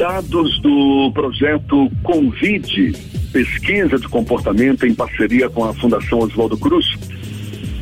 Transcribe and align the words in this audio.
Dados 0.00 0.58
do 0.62 1.12
projeto 1.12 1.92
Convide, 2.02 2.92
pesquisa 3.30 3.98
de 3.98 4.08
comportamento 4.08 4.86
em 4.86 4.94
parceria 4.94 5.50
com 5.50 5.62
a 5.62 5.74
Fundação 5.74 6.20
Oswaldo 6.20 6.56
Cruz, 6.56 6.86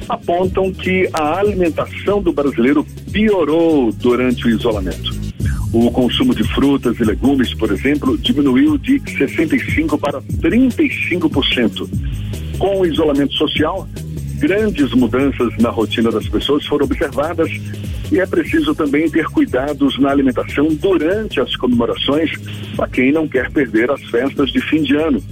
apontam 0.09 0.73
que 0.73 1.09
a 1.12 1.39
alimentação 1.39 2.21
do 2.21 2.33
brasileiro 2.33 2.85
piorou 3.12 3.93
durante 3.93 4.49
o 4.49 4.51
isolamento. 4.51 5.15
O 5.73 5.93
consumo 5.93 6.35
de 6.35 6.43
frutas 6.43 6.99
e 6.99 7.04
legumes, 7.04 7.54
por 7.54 7.71
exemplo, 7.71 8.19
diminuiu 8.19 8.77
de 8.77 8.98
65% 8.98 9.96
para 9.96 10.21
35%. 10.21 11.89
Com 12.59 12.80
o 12.80 12.87
isolamento 12.87 13.35
social, 13.35 13.89
grandes 14.41 14.93
mudanças 14.93 15.57
na 15.59 15.71
rotina 15.71 16.11
das 16.11 16.29
pessoas 16.29 16.66
foram 16.66 16.85
observadas 16.85 17.48
e 18.11 18.20
é 18.20 18.27
preciso 18.27 18.75
também 18.75 19.09
ter 19.11 19.27
cuidados 19.27 19.98
na 19.98 20.11
alimentação 20.11 20.68
durante 20.68 21.40
as 21.40 21.54
comemorações 21.57 22.30
para 22.75 22.88
quem 22.88 23.12
não 23.12 23.29
quer 23.29 23.50
perder 23.50 23.90
as 23.90 24.03
festas 24.04 24.50
de 24.50 24.61
fim 24.62 24.82
de 24.82 24.96
ano. 24.96 25.22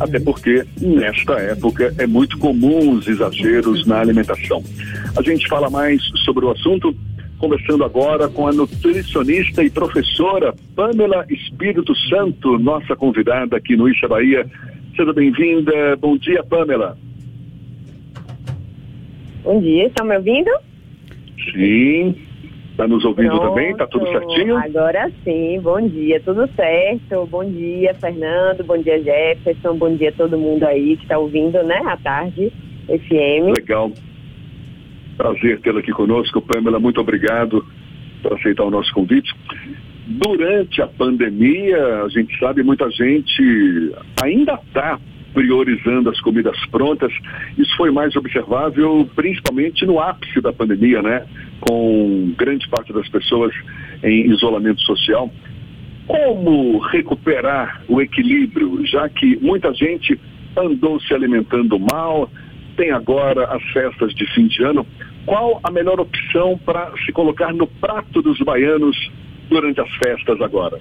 Até 0.00 0.18
porque 0.18 0.64
nesta 0.80 1.34
época 1.34 1.94
é 1.98 2.06
muito 2.06 2.38
comum 2.38 2.92
os 2.92 3.06
exageros 3.06 3.86
na 3.86 4.00
alimentação. 4.00 4.62
A 5.16 5.22
gente 5.22 5.46
fala 5.48 5.70
mais 5.70 6.02
sobre 6.24 6.44
o 6.44 6.50
assunto 6.50 6.94
conversando 7.38 7.84
agora 7.84 8.28
com 8.28 8.48
a 8.48 8.52
nutricionista 8.52 9.62
e 9.62 9.68
professora 9.68 10.54
Pamela 10.74 11.26
Espírito 11.28 11.94
Santo, 12.08 12.58
nossa 12.58 12.96
convidada 12.96 13.56
aqui 13.56 13.76
no 13.76 13.88
Isha 13.88 14.08
Bahia. 14.08 14.46
Seja 14.96 15.12
bem-vinda. 15.12 15.96
Bom 15.96 16.16
dia, 16.16 16.42
Pamela. 16.42 16.96
Bom 19.42 19.60
dia, 19.60 19.86
estão 19.86 20.06
me 20.06 20.16
ouvindo? 20.16 20.50
Sim. 21.52 22.14
Está 22.74 22.88
nos 22.88 23.04
ouvindo 23.04 23.28
Pronto. 23.28 23.48
também? 23.50 23.70
Está 23.70 23.86
tudo 23.86 24.08
certinho? 24.08 24.56
Agora 24.56 25.08
sim, 25.22 25.60
bom 25.60 25.80
dia, 25.80 26.20
tudo 26.20 26.48
certo. 26.56 27.24
Bom 27.26 27.44
dia, 27.44 27.94
Fernando, 27.94 28.64
bom 28.64 28.76
dia, 28.76 29.00
Jefferson, 29.00 29.76
bom 29.76 29.94
dia 29.94 30.08
a 30.08 30.12
todo 30.12 30.36
mundo 30.36 30.64
aí 30.64 30.96
que 30.96 31.04
está 31.04 31.16
ouvindo, 31.16 31.62
né, 31.62 31.80
à 31.86 31.96
tarde, 31.96 32.52
FM. 32.88 33.56
Legal. 33.56 33.92
Prazer 35.16 35.60
tê-la 35.60 35.78
aqui 35.78 35.92
conosco, 35.92 36.42
Pamela. 36.42 36.80
Muito 36.80 37.00
obrigado 37.00 37.64
por 38.20 38.32
aceitar 38.32 38.64
o 38.64 38.70
nosso 38.70 38.92
convite. 38.92 39.32
Durante 40.06 40.82
a 40.82 40.88
pandemia, 40.88 42.02
a 42.02 42.08
gente 42.08 42.36
sabe, 42.40 42.64
muita 42.64 42.90
gente 42.90 43.94
ainda 44.20 44.54
está 44.54 44.98
priorizando 45.34 46.08
as 46.08 46.20
comidas 46.20 46.56
prontas. 46.66 47.12
Isso 47.58 47.76
foi 47.76 47.90
mais 47.90 48.14
observável 48.16 49.08
principalmente 49.14 49.84
no 49.84 50.00
ápice 50.00 50.40
da 50.40 50.52
pandemia, 50.52 51.02
né? 51.02 51.26
Com 51.60 52.32
grande 52.38 52.66
parte 52.68 52.92
das 52.92 53.08
pessoas 53.08 53.52
em 54.02 54.30
isolamento 54.30 54.80
social. 54.82 55.30
Como 56.06 56.78
recuperar 56.78 57.82
o 57.88 58.00
equilíbrio, 58.00 58.86
já 58.86 59.08
que 59.08 59.36
muita 59.42 59.72
gente 59.74 60.18
andou 60.56 61.00
se 61.00 61.12
alimentando 61.12 61.78
mal, 61.78 62.30
tem 62.76 62.90
agora 62.90 63.46
as 63.46 63.62
festas 63.72 64.14
de 64.14 64.26
fim 64.34 64.46
de 64.46 64.62
ano. 64.62 64.86
Qual 65.26 65.60
a 65.62 65.70
melhor 65.70 65.98
opção 65.98 66.58
para 66.64 66.92
se 67.04 67.12
colocar 67.12 67.52
no 67.52 67.66
prato 67.66 68.22
dos 68.22 68.38
baianos 68.40 68.96
durante 69.48 69.80
as 69.80 69.90
festas 69.96 70.40
agora? 70.40 70.78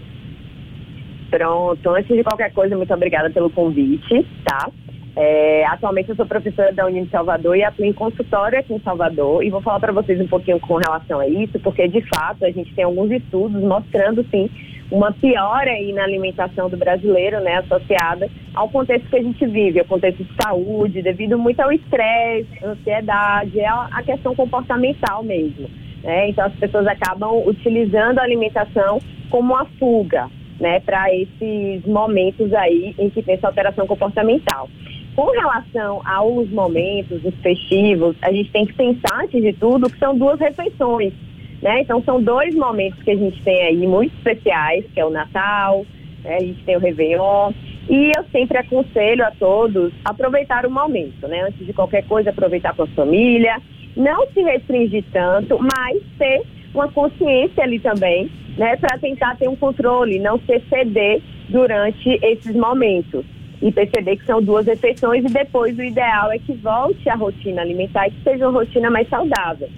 Pronto, 1.34 1.90
antes 1.90 2.16
de 2.16 2.24
qualquer 2.24 2.54
coisa, 2.54 2.78
muito 2.78 2.94
obrigada 2.94 3.28
pelo 3.32 3.50
convite, 3.50 4.24
tá? 4.46 4.70
É, 5.16 5.66
atualmente 5.66 6.10
eu 6.10 6.16
sou 6.16 6.28
professora 6.28 6.72
da 6.72 6.88
de 6.88 7.10
Salvador 7.10 7.58
e 7.58 7.64
atuo 7.64 7.84
em 7.84 7.92
consultório 7.92 8.60
aqui 8.60 8.72
em 8.72 8.80
Salvador 8.82 9.44
e 9.44 9.50
vou 9.50 9.60
falar 9.60 9.80
para 9.80 9.92
vocês 9.92 10.22
um 10.22 10.28
pouquinho 10.28 10.60
com 10.60 10.76
relação 10.76 11.20
a 11.20 11.28
isso, 11.28 11.60
porque 11.62 11.88
de 11.88 12.02
fato 12.02 12.46
a 12.46 12.52
gente 12.52 12.72
tem 12.76 12.84
alguns 12.84 13.10
estudos 13.10 13.60
mostrando 13.64 14.24
sim 14.30 14.48
uma 14.92 15.12
piora 15.12 15.72
aí 15.72 15.92
na 15.92 16.04
alimentação 16.04 16.70
do 16.70 16.78
brasileiro, 16.78 17.40
né, 17.40 17.56
associada 17.56 18.30
ao 18.54 18.70
contexto 18.70 19.10
que 19.10 19.18
a 19.18 19.24
gente 19.24 19.44
vive, 19.48 19.80
ao 19.80 19.86
contexto 19.86 20.24
de 20.24 20.36
saúde, 20.40 21.02
devido 21.02 21.36
muito 21.36 21.60
ao 21.62 21.72
estresse, 21.72 22.64
ansiedade, 22.64 23.60
é 23.60 23.68
a 23.68 24.04
questão 24.06 24.36
comportamental 24.36 25.24
mesmo. 25.24 25.68
Né? 26.04 26.30
Então 26.30 26.46
as 26.46 26.54
pessoas 26.54 26.86
acabam 26.86 27.42
utilizando 27.48 28.20
a 28.20 28.24
alimentação 28.24 29.00
como 29.32 29.54
uma 29.56 29.66
fuga, 29.80 30.30
né, 30.60 30.80
para 30.80 31.14
esses 31.14 31.86
momentos 31.86 32.54
aí 32.54 32.96
em 32.98 33.10
que 33.10 33.22
tem 33.22 33.36
essa 33.36 33.48
alteração 33.48 33.88
comportamental. 33.88 34.70
Com 35.16 35.30
relação 35.32 36.02
aos 36.06 36.50
momentos, 36.50 37.24
os 37.24 37.36
festivos, 37.36 38.16
a 38.22 38.32
gente 38.32 38.52
tem 38.52 38.66
que 38.66 38.74
pensar, 38.74 39.24
antes 39.24 39.42
de 39.42 39.54
tudo, 39.54 39.90
que 39.90 40.00
são 40.00 40.18
duas 40.18 40.40
refeições. 40.40 41.14
Né? 41.62 41.82
Então 41.82 42.04
são 42.04 42.22
dois 42.22 42.54
momentos 42.56 43.02
que 43.04 43.12
a 43.12 43.16
gente 43.16 43.42
tem 43.42 43.62
aí 43.62 43.88
muito 43.88 44.14
especiais, 44.18 44.86
que 44.94 45.00
é 45.00 45.06
o 45.06 45.10
Natal, 45.10 45.86
né? 46.24 46.36
a 46.36 46.40
gente 46.40 46.62
tem 46.64 46.76
o 46.76 46.80
Réveillon. 46.80 47.54
E 47.90 48.12
eu 48.18 48.24
sempre 48.32 48.58
aconselho 48.58 49.26
a 49.26 49.32
todos 49.32 49.94
aproveitar 50.04 50.66
o 50.66 50.72
momento, 50.72 51.28
né? 51.28 51.42
Antes 51.42 51.66
de 51.66 51.74
qualquer 51.74 52.06
coisa, 52.06 52.30
aproveitar 52.30 52.74
com 52.74 52.84
a 52.84 52.88
família, 52.88 53.62
não 53.96 54.26
se 54.28 54.42
restringir 54.42 55.04
tanto, 55.12 55.60
mas 55.60 56.02
ter 56.18 56.44
uma 56.74 56.92
consciência 56.92 57.64
ali 57.64 57.80
também, 57.80 58.30
né? 58.58 58.76
Para 58.78 58.98
tentar 58.98 59.38
ter 59.38 59.48
um 59.48 59.56
controle, 59.56 60.20
não 60.20 60.40
se 60.40 60.54
exceder 60.54 61.22
durante 61.50 62.20
esses 62.22 62.56
momentos. 62.56 63.26
E 63.62 63.72
perceber 63.72 64.18
que 64.18 64.26
são 64.26 64.42
duas 64.42 64.66
refeições 64.66 65.24
e 65.24 65.34
depois 65.34 65.78
o 65.78 65.84
ideal 65.84 66.32
é 66.32 66.38
que 66.38 66.52
volte 66.54 67.08
a 67.08 67.16
rotina 67.16 67.62
alimentar 67.62 68.08
e 68.08 68.12
que 68.12 68.22
seja 68.24 68.50
uma 68.50 68.60
rotina 68.60 68.90
mais 68.90 69.08
saudável. 69.08 69.70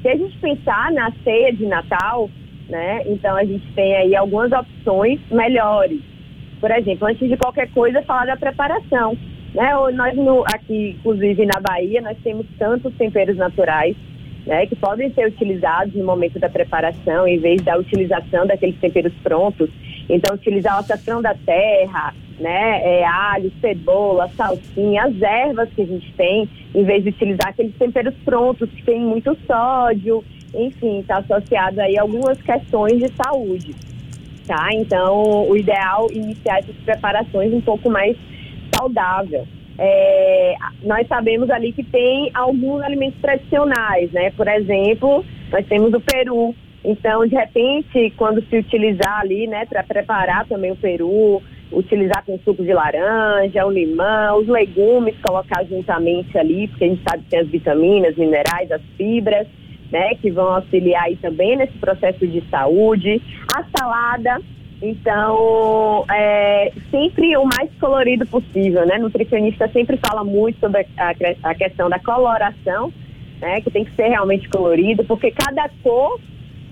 Se 0.00 0.08
a 0.08 0.16
gente 0.16 0.38
pensar 0.38 0.90
na 0.92 1.12
ceia 1.22 1.52
de 1.52 1.66
Natal, 1.66 2.30
né, 2.68 3.02
então 3.06 3.36
a 3.36 3.44
gente 3.44 3.66
tem 3.74 3.96
aí 3.96 4.16
algumas 4.16 4.50
opções 4.52 5.20
melhores. 5.30 6.00
Por 6.58 6.70
exemplo, 6.70 7.06
antes 7.06 7.28
de 7.28 7.36
qualquer 7.36 7.70
coisa, 7.72 8.00
falar 8.02 8.24
da 8.26 8.36
preparação. 8.36 9.14
Né? 9.54 9.70
Nós 9.94 10.16
no, 10.16 10.42
aqui, 10.46 10.96
inclusive 10.98 11.44
na 11.44 11.60
Bahia, 11.60 12.00
nós 12.00 12.16
temos 12.24 12.46
tantos 12.58 12.94
temperos 12.94 13.36
naturais 13.36 13.94
né, 14.46 14.66
que 14.66 14.76
podem 14.76 15.12
ser 15.12 15.26
utilizados 15.28 15.94
no 15.94 16.04
momento 16.04 16.38
da 16.38 16.48
preparação, 16.48 17.26
em 17.26 17.38
vez 17.38 17.62
da 17.62 17.78
utilização 17.78 18.46
daqueles 18.46 18.78
temperos 18.78 19.12
prontos. 19.22 19.70
Então, 20.08 20.34
utilizar 20.34 20.76
o 20.76 20.80
açafrão 20.80 21.22
da 21.22 21.34
terra, 21.34 22.14
né, 22.38 22.80
é, 22.82 23.04
alho, 23.04 23.50
cebola, 23.60 24.28
salsinha, 24.36 25.04
as 25.04 25.22
ervas 25.22 25.70
que 25.74 25.82
a 25.82 25.86
gente 25.86 26.12
tem, 26.12 26.48
em 26.74 26.84
vez 26.84 27.02
de 27.02 27.10
utilizar 27.10 27.48
aqueles 27.48 27.74
temperos 27.76 28.14
prontos 28.24 28.68
que 28.70 28.82
tem 28.82 29.00
muito 29.00 29.36
sódio, 29.46 30.22
enfim, 30.54 31.00
está 31.00 31.18
associado 31.18 31.80
aí 31.80 31.98
a 31.98 32.02
algumas 32.02 32.40
questões 32.42 32.98
de 32.98 33.08
saúde, 33.14 33.74
tá? 34.46 34.68
Então, 34.72 35.48
o 35.48 35.56
ideal 35.56 36.06
é 36.10 36.14
iniciar 36.14 36.58
essas 36.58 36.76
preparações 36.84 37.52
um 37.52 37.60
pouco 37.60 37.88
mais 37.90 38.16
saudável. 38.74 39.46
É, 39.78 40.54
nós 40.82 41.06
sabemos 41.08 41.50
ali 41.50 41.72
que 41.72 41.82
tem 41.82 42.30
alguns 42.34 42.82
alimentos 42.82 43.20
tradicionais, 43.20 44.10
né? 44.12 44.30
Por 44.30 44.46
exemplo, 44.46 45.24
nós 45.50 45.66
temos 45.66 45.92
o 45.92 46.00
peru. 46.00 46.54
Então, 46.84 47.26
de 47.26 47.34
repente, 47.34 48.12
quando 48.16 48.44
se 48.46 48.58
utilizar 48.58 49.20
ali, 49.20 49.46
né, 49.46 49.64
para 49.64 49.82
preparar 49.82 50.46
também 50.46 50.70
o 50.70 50.76
peru, 50.76 51.42
utilizar 51.72 52.22
com 52.24 52.38
suco 52.40 52.62
de 52.62 52.74
laranja, 52.74 53.64
o 53.66 53.70
limão, 53.70 54.38
os 54.38 54.46
legumes, 54.46 55.16
colocar 55.22 55.64
juntamente 55.64 56.36
ali, 56.36 56.68
porque 56.68 56.84
a 56.84 56.88
gente 56.88 57.02
sabe 57.08 57.24
que 57.24 57.30
tem 57.30 57.40
as 57.40 57.48
vitaminas, 57.48 58.16
minerais, 58.16 58.70
as 58.70 58.82
fibras, 58.98 59.46
né, 59.90 60.14
que 60.16 60.30
vão 60.30 60.54
auxiliar 60.54 61.04
aí 61.04 61.16
também 61.16 61.56
nesse 61.56 61.76
processo 61.78 62.26
de 62.26 62.42
saúde. 62.50 63.20
A 63.56 63.64
salada, 63.76 64.40
então, 64.82 66.04
é, 66.10 66.72
sempre 66.90 67.36
o 67.36 67.44
mais 67.44 67.70
colorido 67.80 68.26
possível, 68.26 68.84
né? 68.86 68.98
Nutricionista 68.98 69.68
sempre 69.68 69.96
fala 69.96 70.24
muito 70.24 70.58
sobre 70.60 70.86
a, 70.96 71.14
a 71.42 71.54
questão 71.54 71.88
da 71.88 71.98
coloração, 71.98 72.92
né? 73.40 73.60
Que 73.60 73.70
tem 73.70 73.84
que 73.84 73.94
ser 73.94 74.08
realmente 74.08 74.48
colorido, 74.48 75.04
porque 75.04 75.30
cada 75.30 75.68
cor 75.82 76.20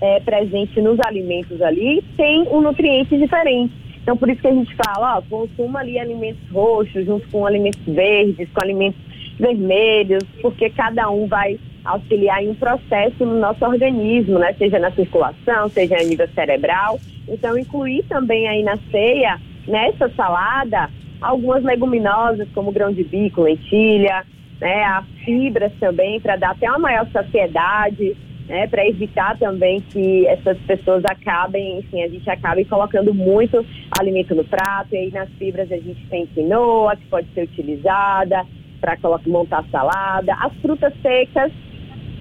é, 0.01 0.19
presente 0.19 0.81
nos 0.81 0.99
alimentos 0.99 1.61
ali 1.61 2.03
tem 2.17 2.47
um 2.49 2.61
nutriente 2.61 3.17
diferente. 3.17 3.73
Então, 4.01 4.17
por 4.17 4.29
isso 4.29 4.41
que 4.41 4.47
a 4.47 4.53
gente 4.53 4.75
fala, 4.75 5.17
ó, 5.17 5.21
consuma 5.21 5.79
ali 5.79 5.97
alimentos 5.97 6.49
roxos 6.51 7.05
junto 7.05 7.25
com 7.29 7.45
alimentos 7.45 7.81
verdes, 7.87 8.49
com 8.53 8.61
alimentos 8.61 8.99
vermelhos, 9.39 10.23
porque 10.41 10.69
cada 10.69 11.09
um 11.09 11.25
vai 11.25 11.57
auxiliar 11.83 12.43
em 12.43 12.49
um 12.49 12.55
processo 12.55 13.25
no 13.25 13.39
nosso 13.39 13.63
organismo, 13.65 14.39
né? 14.39 14.53
Seja 14.53 14.79
na 14.79 14.91
circulação, 14.91 15.69
seja 15.69 15.95
a 15.95 16.03
nível 16.03 16.27
cerebral. 16.33 16.99
Então, 17.27 17.57
incluir 17.57 18.03
também 18.03 18.47
aí 18.47 18.63
na 18.63 18.77
ceia, 18.91 19.39
nessa 19.67 20.09
salada, 20.09 20.89
algumas 21.21 21.63
leguminosas, 21.63 22.47
como 22.53 22.71
grão 22.71 22.91
de 22.91 23.03
bico, 23.03 23.41
lentilha, 23.41 24.23
né? 24.59 24.83
As 24.85 25.05
fibras 25.25 25.71
também, 25.79 26.19
para 26.19 26.35
dar 26.35 26.51
até 26.51 26.69
uma 26.69 26.79
maior 26.79 27.07
saciedade 27.11 28.15
né, 28.47 28.67
para 28.67 28.87
evitar 28.87 29.37
também 29.37 29.81
que 29.81 30.27
essas 30.27 30.57
pessoas 30.59 31.03
acabem, 31.05 31.79
enfim, 31.79 32.03
a 32.03 32.09
gente 32.09 32.29
acabe 32.29 32.65
colocando 32.65 33.13
muito 33.13 33.65
alimento 33.97 34.35
no 34.35 34.43
prato, 34.43 34.93
e 34.93 34.97
aí 34.97 35.11
nas 35.11 35.29
fibras 35.33 35.71
a 35.71 35.77
gente 35.77 36.05
tem 36.07 36.25
quinoa, 36.27 36.95
que 36.95 37.05
pode 37.05 37.27
ser 37.33 37.43
utilizada 37.43 38.45
para 38.81 38.97
montar 39.27 39.63
salada, 39.71 40.33
as 40.41 40.53
frutas 40.55 40.93
secas, 41.01 41.51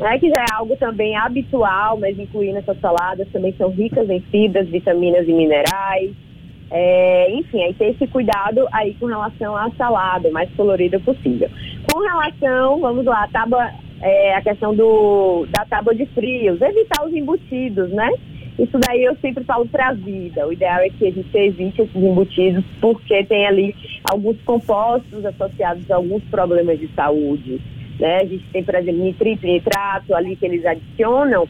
né, 0.03 0.19
que 0.19 0.29
já 0.29 0.43
é 0.43 0.55
algo 0.55 0.77
também 0.77 1.17
habitual, 1.17 1.99
mas 1.99 2.19
incluindo 2.19 2.59
essas 2.59 2.79
saladas 2.81 3.29
também 3.33 3.55
são 3.57 3.71
ricas 3.71 4.09
em 4.11 4.21
fibras, 4.21 4.69
vitaminas 4.69 5.27
e 5.27 5.33
minerais. 5.33 6.13
É, 6.71 7.31
enfim, 7.31 7.63
aí 7.63 7.75
ter 7.75 7.91
esse 7.91 8.07
cuidado 8.07 8.67
aí 8.73 8.95
com 8.95 9.07
relação 9.07 9.55
à 9.55 9.71
salada, 9.73 10.31
mais 10.31 10.51
colorida 10.55 10.99
possível. 11.01 11.49
Com 11.93 12.01
relação, 12.01 12.81
vamos 12.81 13.05
lá, 13.05 13.25
a 13.25 13.29
tábua, 13.29 13.71
é, 14.01 14.35
a 14.35 14.43
questão 14.43 14.75
do, 14.75 15.47
da 15.51 15.67
tábua 15.67 15.95
de 15.95 16.07
frios, 16.07 16.61
evitar 16.61 17.07
os 17.07 17.13
embutidos, 17.13 17.91
né? 17.91 18.11
Isso 18.59 18.79
daí 18.79 19.05
eu 19.05 19.17
sempre 19.17 19.45
falo 19.45 19.67
para 19.67 19.89
a 19.89 19.93
vida. 19.93 20.47
O 20.47 20.53
ideal 20.53 20.81
é 20.81 20.89
que 20.89 21.07
a 21.07 21.11
gente 21.11 21.37
evite 21.37 21.83
esses 21.83 21.97
embutidos, 21.97 22.65
porque 22.81 23.25
tem 23.25 23.47
ali 23.47 23.75
alguns 24.11 24.41
compostos 24.43 25.25
associados 25.25 25.91
a 25.91 25.97
alguns 25.97 26.23
problemas 26.25 26.79
de 26.79 26.89
saúde. 26.95 27.61
Né? 28.03 28.17
A 28.17 28.25
gente 28.25 28.45
tem, 28.53 28.65
por 28.65 28.75
exemplo, 28.75 29.01
nitrito, 29.01 29.47
nitrato 29.47 30.13
ali 30.13 30.35
que 30.35 30.45
eles 30.45 30.67
adicionam, 30.67 31.47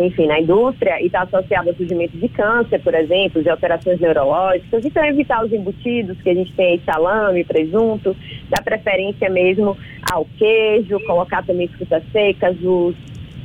enfim, 0.00 0.26
na 0.26 0.40
indústria 0.40 1.00
e 1.00 1.06
está 1.06 1.22
associado 1.22 1.68
ao 1.68 1.76
surgimento 1.76 2.18
de 2.18 2.28
câncer, 2.28 2.80
por 2.80 2.92
exemplo, 2.92 3.40
de 3.40 3.48
alterações 3.48 4.00
neurológicas. 4.00 4.84
Então, 4.84 5.04
evitar 5.04 5.44
os 5.44 5.52
embutidos, 5.52 6.20
que 6.22 6.30
a 6.30 6.34
gente 6.34 6.52
tem 6.54 6.72
aí 6.72 6.82
salame, 6.84 7.44
presunto, 7.44 8.16
dá 8.48 8.60
preferência 8.60 9.30
mesmo 9.30 9.76
ao 10.10 10.24
queijo, 10.36 10.98
colocar 11.06 11.46
também 11.46 11.68
frutas 11.68 12.02
secas, 12.10 12.56
os, 12.64 12.96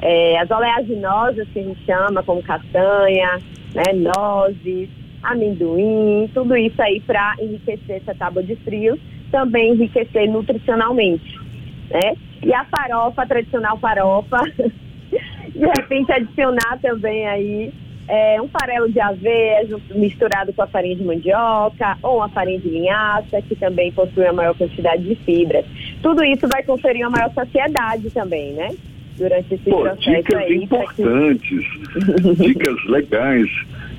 é, 0.01 0.39
as 0.39 0.49
oleaginosas, 0.49 1.47
que 1.49 1.59
a 1.59 1.63
gente 1.63 1.85
chama, 1.85 2.23
como 2.23 2.41
castanha, 2.41 3.39
né, 3.75 3.93
nozes, 3.93 4.89
amendoim, 5.21 6.27
tudo 6.33 6.57
isso 6.57 6.81
aí 6.81 6.99
para 7.01 7.35
enriquecer 7.39 7.97
essa 7.97 8.15
tábua 8.15 8.41
de 8.41 8.55
frios, 8.55 8.97
também 9.29 9.73
enriquecer 9.73 10.27
nutricionalmente, 10.27 11.44
né? 11.89 12.15
E 12.43 12.53
a 12.53 12.65
farofa, 12.65 13.21
a 13.21 13.25
tradicional 13.25 13.77
farofa, 13.77 14.37
de 15.53 15.65
repente 15.65 16.11
adicionar 16.11 16.79
também 16.81 17.27
aí 17.27 17.73
é, 18.07 18.39
um 18.41 18.47
farelo 18.47 18.91
de 18.91 18.99
aveia 18.99 19.67
misturado 19.95 20.53
com 20.53 20.61
a 20.61 20.67
farinha 20.67 20.95
de 20.95 21.03
mandioca 21.03 21.97
ou 22.03 22.17
uma 22.17 22.29
farinha 22.29 22.59
de 22.59 22.69
linhaça, 22.69 23.41
que 23.41 23.55
também 23.55 23.91
possui 23.91 24.25
a 24.25 24.33
maior 24.33 24.55
quantidade 24.55 25.03
de 25.03 25.15
fibras. 25.15 25.65
Tudo 26.01 26.23
isso 26.23 26.47
vai 26.47 26.61
conferir 26.63 27.05
uma 27.07 27.17
maior 27.17 27.31
saciedade 27.33 28.09
também, 28.11 28.53
né? 28.53 28.69
Durante 29.17 29.55
esse 29.55 29.69
Pô, 29.69 29.81
processo 29.81 30.11
dicas 30.11 30.41
aí. 30.41 30.55
importantes, 30.55 31.65
dicas 32.37 32.85
legais 32.85 33.49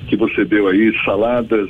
que 0.07 0.15
você 0.15 0.45
deu 0.45 0.67
aí, 0.67 0.93
saladas 1.03 1.69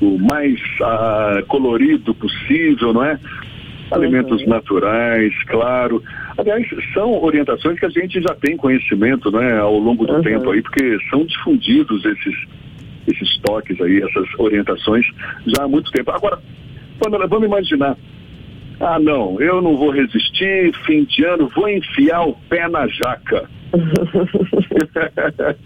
o 0.00 0.16
mais 0.16 0.60
ah, 0.80 1.42
colorido 1.48 2.14
possível, 2.14 2.92
não 2.92 3.04
é? 3.04 3.18
Alimentos 3.90 4.42
uhum. 4.42 4.48
naturais, 4.48 5.32
claro. 5.44 6.02
Aliás, 6.36 6.66
são 6.92 7.22
orientações 7.22 7.78
que 7.78 7.86
a 7.86 7.90
gente 7.90 8.20
já 8.20 8.34
tem 8.34 8.56
conhecimento 8.56 9.30
né, 9.30 9.58
ao 9.58 9.78
longo 9.78 10.06
do 10.06 10.14
uhum. 10.14 10.22
tempo 10.22 10.50
aí, 10.50 10.62
porque 10.62 10.98
são 11.10 11.24
difundidos 11.24 12.04
esses, 12.04 12.34
esses 13.06 13.38
toques 13.38 13.80
aí, 13.80 14.02
essas 14.02 14.28
orientações 14.38 15.06
já 15.46 15.64
há 15.64 15.68
muito 15.68 15.90
tempo. 15.90 16.10
Agora, 16.10 16.38
Pamela, 17.00 17.26
vamos 17.26 17.46
imaginar. 17.46 17.96
Ah, 18.80 18.98
não, 18.98 19.40
eu 19.40 19.60
não 19.60 19.76
vou 19.76 19.90
resistir, 19.90 20.72
fim 20.86 21.04
de 21.04 21.24
ano, 21.24 21.50
vou 21.54 21.68
enfiar 21.68 22.22
o 22.22 22.34
pé 22.48 22.68
na 22.68 22.86
jaca. 22.86 23.50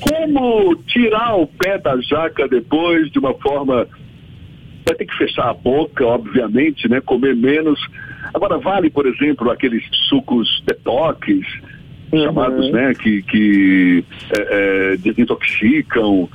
Como 0.00 0.74
tirar 0.86 1.36
o 1.36 1.46
pé 1.46 1.78
da 1.78 2.00
jaca 2.00 2.48
depois 2.48 3.10
de 3.12 3.18
uma 3.18 3.34
forma 3.34 3.86
vai 4.90 4.94
ter 4.94 5.06
que 5.06 5.16
fechar 5.16 5.48
a 5.48 5.54
boca, 5.54 6.04
obviamente, 6.04 6.88
né? 6.88 7.00
Comer 7.00 7.34
menos. 7.34 7.80
Agora, 8.34 8.58
vale, 8.58 8.90
por 8.90 9.06
exemplo, 9.06 9.50
aqueles 9.50 9.84
sucos 10.08 10.62
detox, 10.66 11.28
uhum. 12.12 12.24
chamados, 12.24 12.70
né? 12.72 12.92
Que, 12.94 13.22
que 13.22 14.04
é, 14.36 14.92
é, 14.92 14.96
desintoxicam. 14.96 16.28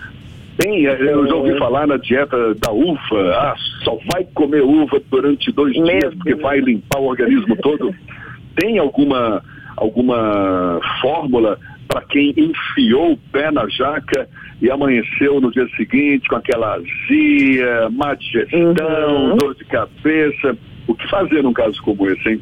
Tem, 0.57 0.87
é, 0.87 1.01
eu 1.01 1.27
já 1.27 1.35
ouvi 1.35 1.51
uhum. 1.51 1.57
falar 1.57 1.85
na 1.85 1.97
dieta 1.97 2.55
da 2.55 2.71
uva, 2.71 2.99
ah, 3.33 3.55
só 3.83 3.97
vai 4.13 4.25
comer 4.33 4.61
uva 4.61 5.01
durante 5.11 5.51
dois 5.51 5.75
Meu 5.75 5.85
dias 5.85 6.13
porque 6.15 6.35
vai 6.35 6.59
limpar 6.59 6.99
o 6.99 7.05
organismo 7.05 7.55
todo. 7.57 7.93
Tem 8.55 8.79
alguma, 8.79 9.43
alguma 9.75 10.79
fórmula 11.01 11.59
para 11.87 12.01
quem 12.01 12.33
enfiou 12.37 13.13
o 13.13 13.17
pé 13.31 13.51
na 13.51 13.67
jaca 13.69 14.27
e 14.61 14.69
amanheceu 14.69 15.39
no 15.39 15.51
dia 15.51 15.67
seguinte 15.75 16.27
com 16.27 16.35
aquela 16.35 16.75
azia, 16.75 17.89
má 17.91 18.13
digestão, 18.15 19.31
uhum. 19.31 19.37
dor 19.37 19.55
de 19.55 19.65
cabeça. 19.65 20.57
O 20.87 20.93
que 20.93 21.09
fazer 21.09 21.41
num 21.43 21.53
caso 21.53 21.81
como 21.81 22.09
esse, 22.09 22.29
hein? 22.29 22.41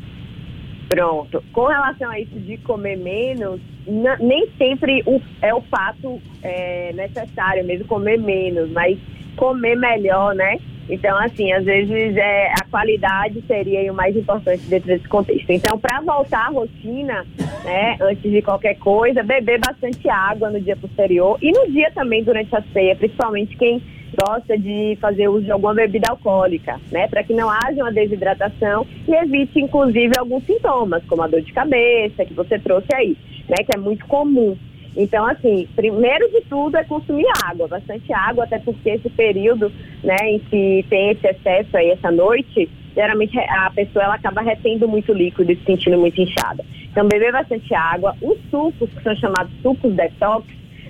Pronto. 0.90 1.44
Com 1.54 1.68
relação 1.68 2.10
a 2.12 2.19
isso 2.19 2.40
de 2.40 2.57
comer 2.57 2.98
menos, 2.98 3.60
nem 4.19 4.48
sempre 4.57 5.01
o, 5.06 5.22
é 5.42 5.54
o 5.54 5.62
fato 5.62 6.22
é, 6.42 6.92
necessário 6.94 7.66
mesmo 7.66 7.86
comer 7.86 8.19
menos, 8.19 8.69
mas 8.72 8.98
comer 9.36 9.75
melhor, 9.75 10.36
né? 10.36 10.60
Então, 10.90 11.18
assim, 11.18 11.52
às 11.54 11.64
vezes 11.64 12.16
é, 12.18 12.52
a 12.52 12.66
qualidade 12.70 13.42
seria 13.48 13.92
o 13.92 13.96
mais 13.96 14.16
importante 14.16 14.64
dentro 14.68 14.88
desse 14.88 15.08
contexto. 15.08 15.50
Então, 15.50 15.80
para 15.80 16.02
voltar 16.02 16.48
à 16.48 16.50
rotina, 16.50 17.26
né, 17.64 17.98
antes 18.02 18.32
de 18.32 18.42
qualquer 18.42 18.76
coisa, 18.76 19.24
beber 19.24 19.60
bastante 19.60 20.10
água 20.10 20.50
no 20.50 20.60
dia 20.60 20.76
posterior 20.76 21.38
e 21.42 21.52
no 21.52 21.72
dia 21.72 21.90
também 21.92 22.24
durante 22.24 22.54
a 22.56 22.62
ceia, 22.74 22.96
principalmente 22.96 23.56
quem 23.56 23.82
gosta 24.28 24.58
de 24.58 24.98
fazer 25.02 25.28
uso 25.28 25.46
de 25.46 25.52
alguma 25.52 25.74
bebida 25.74 26.10
alcoólica, 26.10 26.80
né, 26.92 27.08
para 27.08 27.24
que 27.24 27.34
não 27.34 27.50
haja 27.50 27.82
uma 27.82 27.92
desidratação 27.92 28.86
e 29.08 29.12
evite, 29.12 29.60
inclusive, 29.60 30.14
alguns 30.18 30.46
sintomas, 30.46 31.04
como 31.06 31.24
a 31.24 31.28
dor 31.28 31.42
de 31.42 31.52
cabeça 31.52 32.26
que 32.26 32.34
você 32.34 32.60
trouxe 32.60 32.94
aí, 32.94 33.18
né, 33.50 33.56
que 33.66 33.76
é 33.76 33.80
muito 33.80 34.06
comum. 34.06 34.58
Então, 34.95 35.25
assim, 35.25 35.68
primeiro 35.75 36.30
de 36.30 36.42
tudo 36.42 36.78
é 36.78 36.84
consumir 36.84 37.25
água, 37.44 37.68
bastante 37.68 38.12
água, 38.13 38.44
até 38.44 38.60
porque 38.60 38.92
esse 38.92 39.10
período, 39.10 39.72
né, 40.04 40.16
em 40.24 40.40
que 40.40 40.86
tem 40.90 41.12
esse 41.12 41.28
excesso 41.28 41.75
aí 41.75 41.90
essa 41.90 42.12
noite, 42.12 42.69
geralmente 42.95 43.38
a 43.40 43.72
pessoa 43.72 44.06
ela 44.06 44.16
acaba 44.16 44.42
retendo 44.42 44.88
muito 44.88 45.12
líquido 45.12 45.51
e 45.51 45.56
se 45.56 45.63
sentindo 45.66 45.98
muito 45.98 46.22
inchada. 46.22 46.63
Então, 46.92 47.07
beber 47.07 47.31
bastante 47.31 47.74
água, 47.74 48.16
os 48.22 48.38
sucos, 48.51 48.90
que 48.90 49.01
são 49.01 49.16
chamados 49.16 49.51
sucos 49.63 49.94
detox, 49.94 50.45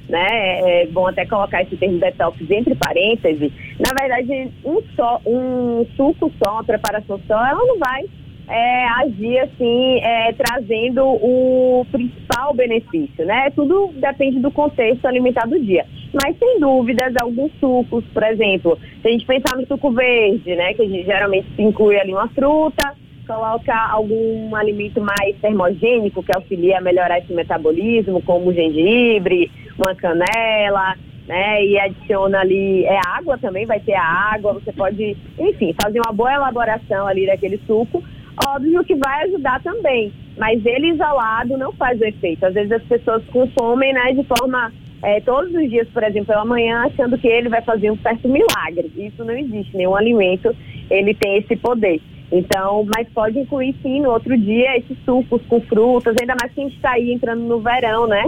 né, 0.10 0.82
é 0.82 0.88
bom 0.88 1.08
até 1.08 1.26
colocar 1.26 1.64
esse 1.64 1.78
termo 1.78 1.98
detox 1.98 2.38
entre 2.52 2.76
parênteses. 2.76 3.54
Na 3.80 3.98
verdade, 3.98 4.52
um, 4.66 4.82
só, 4.98 5.22
um 5.26 5.86
suco 5.96 6.30
só, 6.44 6.56
uma 6.56 6.64
preparação 6.64 7.20
só, 7.26 7.46
ela 7.46 7.66
não 7.66 7.80
vai 7.80 8.04
é, 8.48 8.86
agir 9.02 9.40
assim, 9.40 10.00
é, 10.02 10.34
trazendo 10.34 11.06
o 11.06 11.86
principal 11.92 12.54
benefício, 12.54 13.26
né? 13.26 13.50
Tudo 13.52 13.92
depende 13.96 14.40
do 14.40 14.52
contexto 14.52 15.06
alimentar 15.06 15.48
do 15.48 15.60
dia. 15.60 15.86
Mas 16.22 16.38
sem 16.38 16.60
dúvidas, 16.60 17.14
alguns 17.22 17.52
sucos, 17.60 18.04
por 18.14 18.24
exemplo, 18.24 18.78
se 19.02 19.08
a 19.08 19.12
gente 19.12 19.26
pensar 19.26 19.58
no 19.58 19.66
suco 19.66 19.92
verde, 19.92 20.56
né? 20.56 20.74
Que 20.74 20.84
a 20.84 20.88
gente 20.88 21.06
geralmente 21.06 21.48
inclui 21.58 21.98
ali 22.00 22.12
uma 22.12 22.28
fruta, 22.30 22.94
coloca 23.26 23.74
algum 23.90 24.56
alimento 24.56 25.02
mais 25.02 25.36
termogênico 25.42 26.22
que 26.22 26.36
auxilia 26.36 26.78
a 26.78 26.82
melhorar 26.82 27.20
esse 27.20 27.34
metabolismo, 27.34 28.22
como 28.22 28.54
gengibre, 28.54 29.50
uma 29.78 29.96
canela, 29.96 30.96
né? 31.28 31.64
E 31.66 31.80
adiciona 31.80 32.42
ali 32.42 32.84
é 32.86 33.00
água 33.08 33.38
também, 33.38 33.66
vai 33.66 33.80
ter 33.80 33.96
a 33.96 34.04
água, 34.04 34.54
você 34.54 34.74
pode, 34.74 35.16
enfim, 35.40 35.74
fazer 35.82 36.00
uma 36.06 36.14
boa 36.14 36.34
elaboração 36.34 37.08
ali 37.08 37.26
daquele 37.26 37.58
suco 37.66 38.04
óbvio 38.48 38.84
que 38.84 38.96
vai 38.96 39.24
ajudar 39.24 39.62
também, 39.62 40.12
mas 40.38 40.66
ele 40.66 40.92
isolado 40.92 41.58
não 41.58 41.72
faz 41.74 42.00
o 42.00 42.06
efeito. 42.06 42.46
Às 42.46 42.54
vezes 42.54 42.72
as 42.72 42.84
pessoas 42.84 43.24
consomem, 43.26 43.94
né, 43.94 44.14
de 44.14 44.24
forma 44.24 44.72
é, 45.04 45.20
todos 45.22 45.54
os 45.54 45.70
dias, 45.70 45.88
por 45.90 46.04
exemplo, 46.04 46.28
pela 46.28 46.46
manhã, 46.46 46.86
achando 46.86 47.18
que 47.18 47.28
ele 47.28 47.50
vai 47.50 47.62
fazer 47.62 47.92
um 47.92 47.98
certo 47.98 48.28
milagre. 48.28 48.92
Isso 48.96 49.24
não 49.24 49.34
existe, 49.34 49.76
nenhum 49.76 49.96
alimento 49.96 50.56
ele 50.90 51.14
tem 51.14 51.38
esse 51.38 51.56
poder. 51.56 52.02
Então, 52.32 52.88
mas 52.96 53.08
pode 53.10 53.38
incluir 53.38 53.76
sim 53.84 54.02
no 54.02 54.10
outro 54.10 54.36
dia 54.38 54.78
esses 54.78 54.98
sucos 55.06 55.42
com 55.48 55.62
frutas, 55.62 56.16
ainda 56.20 56.36
mais 56.40 56.52
que 56.52 56.62
a 56.62 56.64
gente 56.64 56.76
está 56.76 56.92
aí 56.94 57.12
entrando 57.12 57.42
no 57.42 57.60
verão, 57.60 58.08
né? 58.08 58.24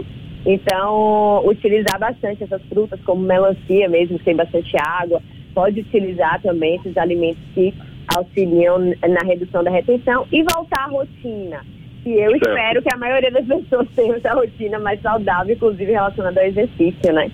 Então, 0.45 1.43
utilizar 1.47 1.99
bastante 1.99 2.43
essas 2.43 2.61
frutas, 2.65 2.99
como 3.03 3.23
melancia 3.23 3.89
mesmo, 3.89 4.19
que 4.19 4.25
tem 4.25 4.35
bastante 4.35 4.75
água. 4.77 5.21
Pode 5.55 5.79
utilizar 5.79 6.39
também 6.41 6.75
esses 6.75 6.95
alimentos 6.97 7.41
que 7.55 7.73
auxiliam 8.15 8.93
na 9.07 9.21
redução 9.25 9.63
da 9.63 9.71
retenção 9.71 10.27
e 10.31 10.43
voltar 10.43 10.85
à 10.85 10.87
rotina. 10.87 11.61
E 12.05 12.11
eu 12.11 12.31
certo. 12.31 12.47
espero 12.47 12.81
que 12.81 12.93
a 12.93 12.97
maioria 12.97 13.31
das 13.31 13.45
pessoas 13.47 13.87
tenha 13.95 14.15
essa 14.15 14.33
rotina 14.33 14.79
mais 14.79 15.01
saudável, 15.01 15.55
inclusive 15.55 15.91
relacionada 15.91 16.39
ao 16.39 16.47
exercício, 16.47 17.13
né? 17.13 17.31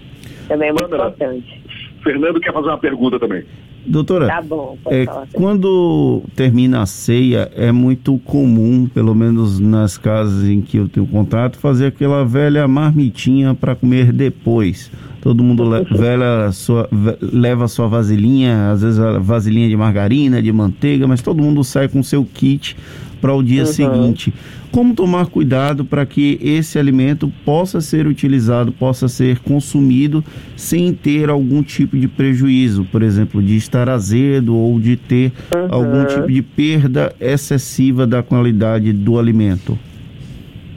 Também 0.48 0.70
é 0.70 0.72
muito 0.72 0.94
importante. 0.94 1.62
Fernando 2.04 2.40
quer 2.40 2.54
fazer 2.54 2.68
uma 2.68 2.78
pergunta 2.78 3.20
também. 3.20 3.44
Doutora, 3.86 4.28
tá 4.28 4.42
bom, 4.42 4.78
é, 4.88 5.06
quando 5.34 6.22
termina 6.36 6.82
a 6.82 6.86
ceia, 6.86 7.52
é 7.56 7.72
muito 7.72 8.18
comum, 8.20 8.88
pelo 8.88 9.16
menos 9.16 9.60
nas 9.60 9.98
casas 9.98 10.48
em 10.48 10.62
que 10.62 10.78
eu 10.78 10.88
tenho 10.88 11.08
contato, 11.08 11.58
fazer 11.58 11.88
aquela 11.88 12.24
velha 12.24 12.68
marmitinha 12.68 13.56
para 13.56 13.76
comer 13.76 14.12
depois. 14.12 14.92
Todo 15.22 15.44
mundo 15.44 15.64
le 15.64 15.84
vela 15.98 16.52
sua, 16.52 16.88
leva 17.22 17.68
sua 17.68 17.88
vasilhinha, 17.88 18.72
às 18.72 18.82
vezes 18.82 19.00
a 19.00 19.20
vasilhinha 19.20 19.70
de 19.70 19.76
margarina, 19.76 20.42
de 20.42 20.52
manteiga, 20.52 21.08
mas 21.08 21.22
todo 21.22 21.42
mundo 21.42 21.64
sai 21.64 21.88
com 21.88 22.04
seu 22.04 22.24
kit 22.24 22.76
para 23.22 23.34
o 23.34 23.44
dia 23.44 23.62
uhum. 23.62 23.68
seguinte. 23.68 24.34
Como 24.72 24.96
tomar 24.96 25.28
cuidado 25.28 25.86
para 25.86 26.06
que 26.06 26.40
esse 26.42 26.80
alimento 26.80 27.32
possa 27.46 27.80
ser 27.80 28.08
utilizado, 28.08 28.72
possa 28.72 29.08
ser 29.08 29.40
consumido 29.40 30.24
sem 30.56 30.94
ter 30.94 31.30
algum 31.30 31.62
tipo 31.62 31.98
de 31.98 32.08
prejuízo, 32.08 32.86
por 32.92 33.04
exemplo, 33.04 33.42
de 33.42 33.56
estar 33.56 33.88
azedo 33.88 34.58
ou 34.58 34.80
de 34.80 34.96
ter 34.96 35.32
uhum. 35.54 35.68
algum 35.70 36.06
tipo 36.06 36.28
de 36.28 36.42
perda 36.42 37.14
excessiva 37.20 38.08
da 38.08 38.24
qualidade 38.24 38.92
do 38.92 39.20
alimento? 39.20 39.78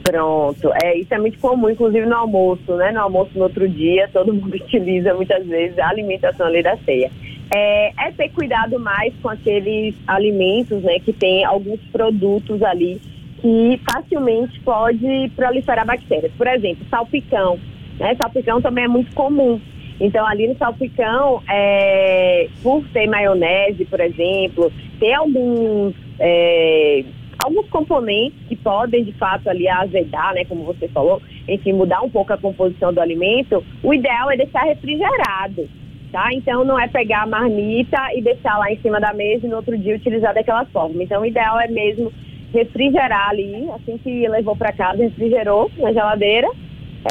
Pronto, 0.03 0.71
é, 0.83 0.99
isso 0.99 1.11
é 1.15 1.17
muito 1.17 1.39
comum, 1.39 1.67
inclusive 1.67 2.05
no 2.05 2.15
almoço, 2.15 2.75
né? 2.75 2.91
No 2.91 2.99
almoço 3.01 3.31
no 3.33 3.43
outro 3.43 3.67
dia, 3.67 4.07
todo 4.13 4.31
mundo 4.35 4.53
utiliza 4.53 5.15
muitas 5.15 5.45
vezes 5.47 5.79
a 5.79 5.89
alimentação 5.89 6.45
ali 6.45 6.61
da 6.61 6.77
ceia. 6.77 7.09
É, 7.53 8.07
é 8.07 8.11
ter 8.11 8.29
cuidado 8.29 8.79
mais 8.79 9.13
com 9.21 9.29
aqueles 9.29 9.95
alimentos, 10.07 10.81
né? 10.81 10.99
Que 10.99 11.13
tem 11.13 11.45
alguns 11.45 11.79
produtos 11.91 12.61
ali 12.63 12.99
que 13.41 13.79
facilmente 13.91 14.59
pode 14.61 15.31
proliferar 15.35 15.85
bactérias. 15.85 16.31
Por 16.37 16.47
exemplo, 16.47 16.85
salpicão. 16.89 17.59
Né? 17.99 18.15
Salpicão 18.15 18.61
também 18.61 18.85
é 18.85 18.87
muito 18.87 19.13
comum. 19.13 19.61
Então, 19.99 20.25
ali 20.25 20.47
no 20.47 20.57
salpicão, 20.57 21.41
é, 21.47 22.49
por 22.61 22.85
ter 22.89 23.07
maionese, 23.07 23.85
por 23.85 23.99
exemplo, 23.99 24.71
ter 24.99 25.13
alguns 25.13 25.93
é, 26.19 27.05
alguns 27.43 27.69
componentes 27.69 28.39
que 28.47 28.55
podem, 28.55 29.03
de 29.03 29.11
fato, 29.13 29.49
ali 29.49 29.67
azedar, 29.67 30.33
né, 30.33 30.45
como 30.45 30.63
você 30.63 30.87
falou, 30.87 31.21
enfim, 31.47 31.73
mudar 31.73 32.01
um 32.01 32.09
pouco 32.09 32.33
a 32.33 32.37
composição 32.37 32.93
do 32.93 32.99
alimento, 32.99 33.63
o 33.83 33.93
ideal 33.93 34.31
é 34.31 34.37
deixar 34.37 34.63
refrigerado, 34.63 35.69
tá? 36.15 36.29
Então, 36.31 36.63
não 36.63 36.79
é 36.79 36.87
pegar 36.87 37.23
a 37.23 37.27
marmita 37.27 37.97
e 38.15 38.21
deixar 38.21 38.57
lá 38.57 38.71
em 38.71 38.77
cima 38.77 39.01
da 39.01 39.13
mesa 39.13 39.45
e 39.45 39.49
no 39.49 39.57
outro 39.57 39.77
dia 39.77 39.97
utilizar 39.97 40.33
daquela 40.33 40.63
forma. 40.67 41.03
Então, 41.03 41.21
o 41.21 41.25
ideal 41.25 41.59
é 41.59 41.67
mesmo 41.67 42.09
refrigerar 42.53 43.31
ali, 43.31 43.69
assim 43.71 43.97
que 43.97 44.25
levou 44.29 44.55
para 44.55 44.71
casa, 44.71 45.03
refrigerou 45.03 45.69
na 45.77 45.91
geladeira 45.91 46.47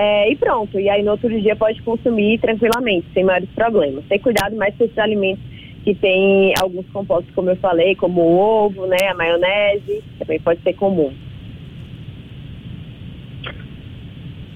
é, 0.01 0.33
e 0.33 0.37
pronto. 0.37 0.81
E 0.81 0.89
aí, 0.89 1.03
no 1.03 1.11
outro 1.11 1.29
dia, 1.39 1.55
pode 1.55 1.83
consumir 1.83 2.39
tranquilamente, 2.39 3.07
sem 3.13 3.25
maiores 3.25 3.51
problemas. 3.51 4.07
Ter 4.07 4.21
cuidado 4.21 4.57
mais 4.57 4.75
com 4.75 4.85
esses 4.85 4.97
alimentos 4.97 5.45
que 5.85 5.95
tem 5.95 6.55
alguns 6.63 6.89
compostos, 6.89 7.35
como 7.35 7.51
eu 7.51 7.57
falei, 7.57 7.95
como 7.95 8.23
o 8.23 8.39
ovo, 8.39 8.87
né, 8.87 8.97
a 9.11 9.15
maionese, 9.15 10.03
também 10.19 10.41
pode 10.41 10.63
ser 10.63 10.73
comum. 10.73 11.13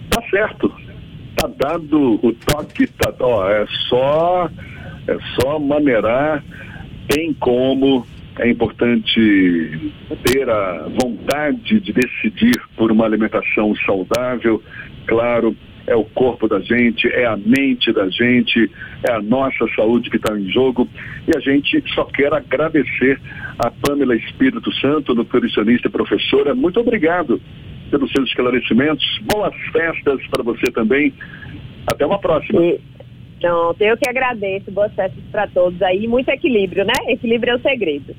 Tá 0.09 0.23
certo. 0.31 0.88
Tá 1.38 1.49
dado 1.57 2.18
o 2.21 2.33
toque, 2.33 2.88
tá, 2.88 3.14
ó, 3.21 3.49
é 3.49 3.64
só 3.88 4.50
é 5.07 5.16
só 5.40 5.57
maneirar, 5.59 6.45
tem 7.09 7.33
como, 7.33 8.04
é 8.40 8.50
importante 8.50 9.92
ter 10.25 10.50
a 10.50 10.88
vontade 11.00 11.78
de 11.78 11.92
decidir 11.92 12.61
por 12.76 12.90
uma 12.90 13.04
alimentação 13.04 13.73
saudável, 13.87 14.61
claro, 15.07 15.57
é 15.87 15.95
o 15.95 16.04
corpo 16.04 16.49
da 16.49 16.59
gente, 16.59 17.07
é 17.07 17.25
a 17.25 17.37
mente 17.37 17.92
da 17.92 18.09
gente, 18.11 18.68
é 19.09 19.12
a 19.12 19.23
nossa 19.23 19.64
saúde 19.76 20.11
que 20.11 20.16
está 20.16 20.37
em 20.37 20.50
jogo. 20.50 20.87
E 21.26 21.35
a 21.35 21.40
gente 21.40 21.83
só 21.95 22.04
quer 22.04 22.35
agradecer 22.35 23.18
a 23.59 23.71
Pamela 23.71 24.14
Espírito 24.14 24.71
Santo, 24.75 25.14
nutricionista 25.14 25.88
e 25.88 25.90
professora. 25.90 26.52
Muito 26.54 26.80
obrigado 26.80 27.40
pelos 27.90 28.11
seus 28.12 28.28
esclarecimentos. 28.28 29.04
Boas 29.23 29.54
festas 29.73 30.21
para 30.28 30.42
você 30.42 30.71
também. 30.73 31.12
Até 31.87 32.07
uma 32.07 32.18
próxima. 32.18 32.61
Então, 33.38 33.75
eu 33.80 33.97
que 33.97 34.09
agradeço. 34.09 34.71
Boas 34.71 34.92
festas 34.95 35.23
para 35.30 35.47
todos 35.47 35.80
aí. 35.83 36.07
Muito 36.07 36.28
equilíbrio, 36.28 36.85
né? 36.85 36.95
Equilíbrio 37.07 37.52
é 37.52 37.57
o 37.57 37.61
segredo. 37.61 38.14